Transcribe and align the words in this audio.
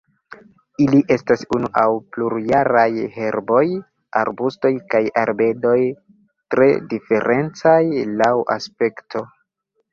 Ili 0.85 1.01
estas 1.15 1.43
unu 1.57 1.67
aŭ 1.81 1.91
plurjaraj 2.15 2.87
herboj, 3.19 3.61
arbustoj 4.23 4.73
kaj 4.95 5.03
arbedoj 5.27 5.77
tre 6.57 6.73
diferencaj 6.95 7.79
laŭ 8.19 8.35
aspekto. 8.59 9.27